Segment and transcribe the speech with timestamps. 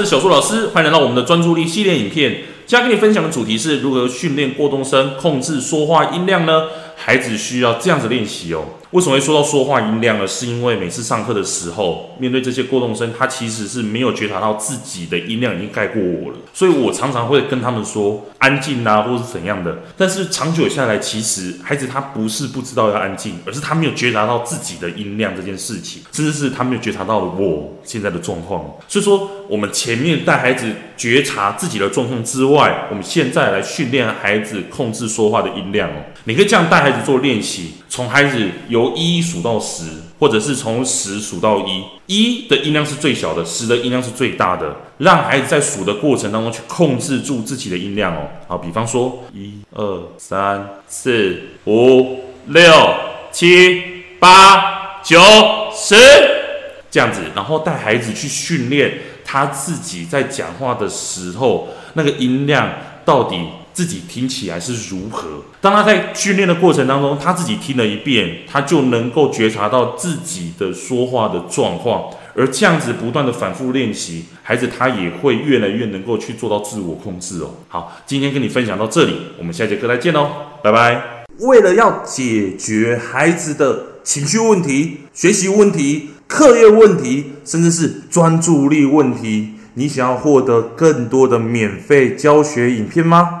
[0.00, 2.42] 是小树老师，欢迎来到我们的专注力系列影片。
[2.66, 6.64] 今天跟你分享的主题是如何训练过动声控制说话音量呢？
[6.96, 8.64] 孩子需要这样子练习哦。
[8.90, 10.26] 为什么会说到说话音量呢？
[10.26, 19.78] 是因为每次上课的时候，面对这些过动声，他其实是没有觉察到自己的音量已经盖过我了，所以我常常会跟他们说安静啊，或者是怎样的。
[19.96, 28.64] 但是长久下来，其实孩子他不是不知道要安静，而是他没有觉察到自己的音量这件事情，甚至是他没有觉察到我现在的状况。
[28.86, 35.94] 所以说，我们前面带孩子觉察自己的状况之外，我们现在来训练孩子控制说话的音量哦。
[36.26, 39.84] 你可以这样带孩子做练习，从孩子由一数到十，
[40.18, 48.28] 或者是从十数到一，一的音量是最小的，十的音量是最大的，让孩子在数的过程当中去控制住自己的音量哦。
[48.46, 52.70] 好，比方说一二三四五六
[53.32, 53.82] 七
[54.20, 55.18] 八九
[55.74, 55.96] 十
[56.90, 58.92] 这样子，然后带孩子去训练
[59.24, 62.68] 他自己在讲话的时候那个音量
[63.06, 63.40] 到底。
[63.74, 65.42] 自己听起来是如何？
[65.60, 72.04] 当他在训练的过程当中，他自己听了一遍，他就能够觉察到自己的说话的状况，
[72.36, 77.50] 而这样子不断的反复练习，孩子他也会越来越能够去做到自我控制哦。
[77.68, 80.28] 好，今天跟你分享到这里，我们下节课再见喽，
[80.62, 81.26] 拜拜。
[81.40, 93.40] 为了要解决孩子的情绪问题、学习问题、课业问题，甚至是专注力问题，你想要获得更多的免费教学影片吗？